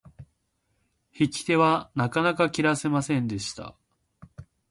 [1.15, 3.75] 引き手はなかなか切らせませんでした。